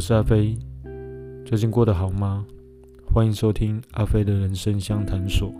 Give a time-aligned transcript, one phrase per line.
[0.00, 0.56] 我是阿飞，
[1.44, 2.46] 最近过得好吗？
[3.04, 5.52] 欢迎收听阿飞的人生相谈所。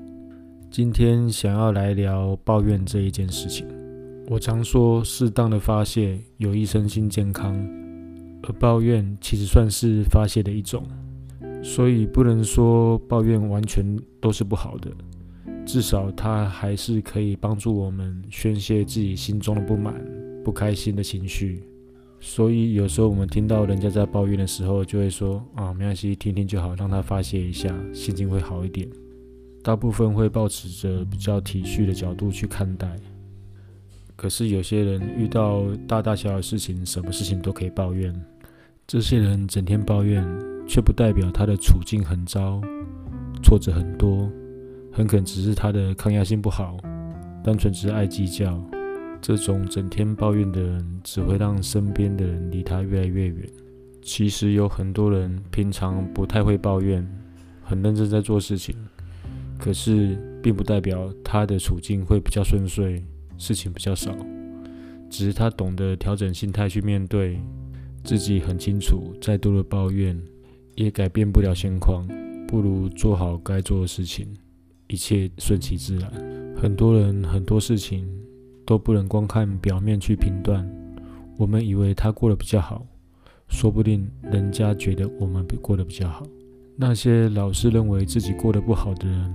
[0.70, 3.66] 今天想要来聊抱怨这一件事情。
[4.29, 7.54] 我常说，适当的发泄有益身心健康，
[8.45, 10.82] 而抱怨其实算是发泄的一种，
[11.63, 13.85] 所以不能说抱怨完全
[14.22, 14.91] 都是不好的，
[15.66, 19.94] 至少它还是可以帮助我们宣泄自己心中的不满、
[20.43, 21.63] 不开心的情绪。
[22.22, 28.86] 所以有时候我们听到人家在抱怨的时候，就会说啊，没关系，听听就好，让他发泄一下，心情会好一点。
[29.62, 32.94] 大部分会保持着比较体恤的角度去看待。
[34.16, 38.14] 可是有些人遇到大大小小的事情，什么事情都可以抱怨。
[38.86, 40.22] 这些人整天抱怨，
[40.68, 42.60] 却不代表他的处境很糟，
[43.42, 44.30] 挫折很多，
[44.92, 46.77] 很可能只是他的抗压性不好，
[47.42, 48.62] 单纯只是爱计较。
[49.20, 53.46] 这种整天抱怨的人，只会让身边的人离他越来越远。
[54.02, 57.06] 其实有很多人平常不太会抱怨，
[57.62, 58.74] 很认真在做事情，
[59.58, 63.02] 可是并不代表他的处境会比较顺遂，
[63.36, 64.16] 事情比较少。
[65.10, 67.38] 只是他懂得调整心态去面对，
[68.02, 70.18] 自己很清楚，再多的抱怨
[70.77, 72.08] 也改变不了现况，
[72.48, 74.27] 不如做好该做的事情，
[74.88, 76.10] 一切顺其自然。
[76.56, 78.08] 很多人很多事情。
[78.70, 80.64] 都不能光看表面去评断。
[81.36, 82.86] 我们以为他过得比较好，
[83.48, 86.24] 说不定人家觉得我们过得比较好。
[86.77, 89.34] 那些老是认为自己过得不好的人，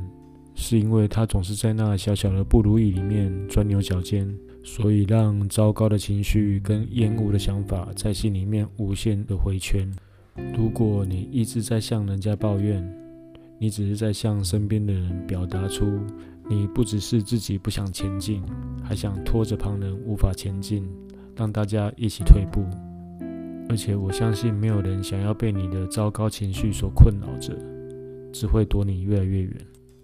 [0.54, 4.34] 是因为他总是在那小小的不如意里面钻牛角尖，
[4.64, 9.86] 所以让糟糕的情绪跟厌恶的想法在心里面无限的回圈。
[10.56, 12.82] 如果你一直在向人家抱怨，
[13.60, 16.00] 你只是在向身边的人表达出。
[16.48, 18.44] 你不只是自己不想前进，
[18.84, 20.88] 还想拖着旁人无法前进，
[21.36, 22.64] 让大家一起退步。
[23.68, 27.58] 而且我相信，没有人想要被你的糟糕情绪所困扰着，
[28.32, 29.58] 只会躲你越来越远。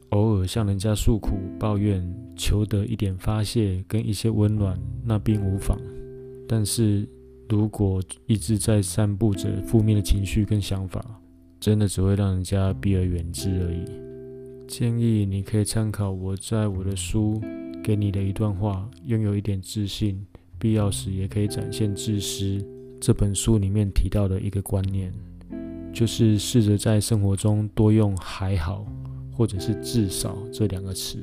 [0.10, 2.04] 偶尔向人家诉苦、抱怨，
[2.36, 5.78] 求得一点发泄跟一些温暖，那并无妨。
[6.48, 7.08] 但是
[7.48, 11.06] 如果一直在散布着负面的情绪跟想法，
[11.60, 14.11] 真的只会让人家避而远之而已。
[14.72, 17.42] 建议你可以参考我在我的书
[17.84, 20.26] 给你的一段话，拥有一点自信，
[20.58, 22.66] 必要时也可以展现自私。
[23.02, 25.14] 这本书里面提到的一个观念，
[25.94, 28.88] 就是试着在生活中多用“还好”
[29.36, 31.20] 或者是“至少”这两个词。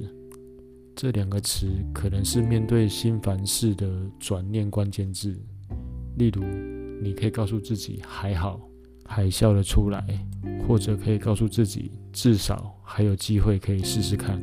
[0.94, 5.34] 这两个词可能是面对心烦事的转念关键字。
[6.19, 6.44] 例如，
[7.03, 8.60] 你可以告诉自己“还好”。
[9.11, 10.05] 还笑了出来，
[10.67, 14.39] 或者可以告诉自己，至少还有机会可以试试看，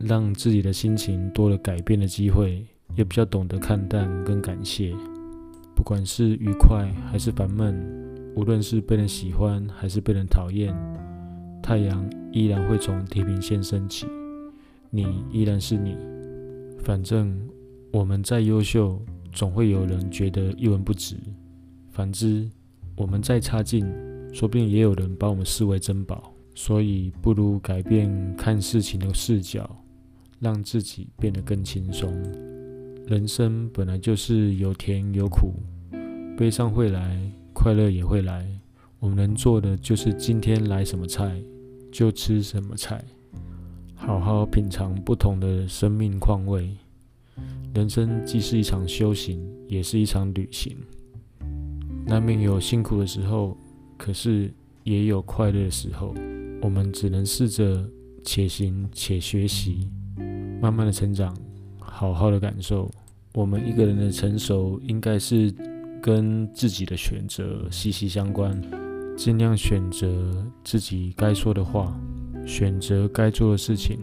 [0.00, 2.66] 让自己的心情多了改变的机会，
[2.96, 4.92] 也比较懂得看淡跟感谢。
[5.76, 7.74] 不管是愉快还是烦闷，
[8.34, 10.74] 无论是被人喜欢还是被人讨厌，
[11.62, 14.06] 太阳依然会从地平线升起，
[14.90, 15.96] 你依然是你。
[16.80, 17.38] 反正
[17.92, 19.00] 我们再优秀，
[19.32, 21.16] 总会有人觉得一文不值；
[21.90, 22.50] 反之，
[23.00, 23.90] 我们再差劲，
[24.30, 26.34] 说不定也有人把我们视为珍宝。
[26.54, 29.74] 所以，不如改变看事情的视角，
[30.38, 32.12] 让自己变得更轻松。
[33.06, 35.54] 人生本来就是有甜有苦，
[36.36, 37.18] 悲伤会来，
[37.54, 38.46] 快乐也会来。
[38.98, 41.42] 我们能做的就是今天来什么菜
[41.90, 43.02] 就吃什么菜，
[43.94, 46.76] 好好品尝不同的生命况味。
[47.72, 50.76] 人生既是一场修行，也是一场旅行。
[52.10, 53.56] 难免有辛苦的时候，
[53.96, 56.12] 可是也有快乐的时候。
[56.60, 57.88] 我们只能试着
[58.24, 59.88] 且行且学习，
[60.60, 61.32] 慢慢的成长，
[61.78, 62.90] 好好的感受。
[63.32, 65.54] 我们一个人的成熟，应该是
[66.02, 68.60] 跟自己的选择息息相关。
[69.16, 71.96] 尽量选择自己该说的话，
[72.44, 74.00] 选择该做的事情，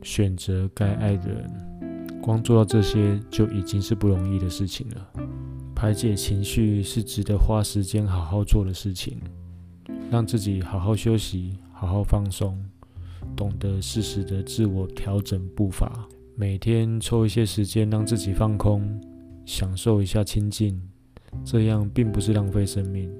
[0.00, 2.18] 选择该爱的人。
[2.22, 5.21] 光做到这些，就已经是不容易的事情了。
[5.82, 9.18] 排解情绪是值得花时间好好做的事情，
[10.12, 12.56] 让自己好好休息，好好放松，
[13.34, 16.06] 懂得适时的自我调整步伐，
[16.36, 18.96] 每天抽一些时间让自己放空，
[19.44, 20.80] 享受一下清静，
[21.44, 23.12] 这样并不是浪费生命，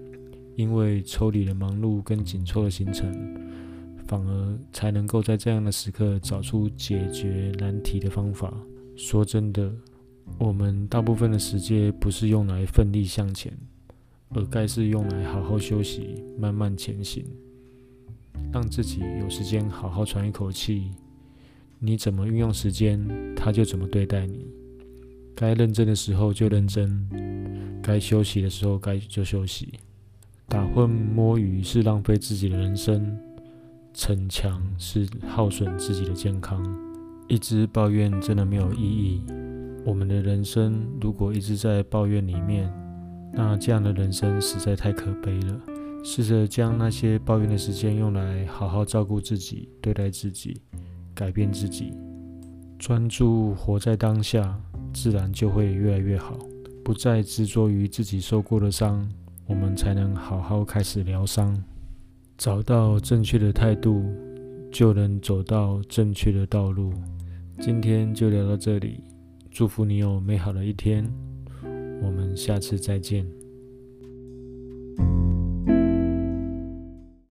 [0.54, 3.12] 因为抽离了忙碌跟紧凑的行程，
[4.06, 8.54] 反而才能够在这样的时刻找出解决难题的方法。
[8.94, 9.68] 说真的。
[10.42, 13.56] 我们大部分的时间不是用来奋力向前，
[14.30, 17.24] 而该是用来好好休息、慢慢前行，
[18.52, 20.90] 让自己有时间好好喘一口气。
[21.78, 23.00] 你怎么运用时间，
[23.36, 24.44] 他就怎么对待你。
[25.36, 29.78] 该认真的时候就认真，该休息的时候该就休息。
[30.48, 33.16] 打混摸鱼是浪费自己的人生，
[33.94, 36.60] 逞强是耗损自己的健康。
[37.28, 39.22] 一直抱怨真的没有意义。
[39.84, 42.72] 我们的人生如果一直在抱怨里面，
[43.32, 45.60] 那这样的人生实在太可悲了。
[46.04, 50.60] 试着将那些抱怨的时间用来好好照顾自己、对待自己、
[51.14, 51.92] 改变自己，
[52.78, 54.60] 专注活在当下，
[54.92, 56.36] 自然就会越来越好。
[56.84, 59.08] 不再执着于自己受过的伤，
[59.46, 61.56] 我们才能好好开始疗伤。
[62.36, 64.12] 找到正确的态度，
[64.72, 66.92] 就能走到正确的道路。
[67.60, 69.04] 今天就聊到这里，
[69.54, 71.06] 祝福你有美好的一天，
[72.02, 73.41] 我们下次再见。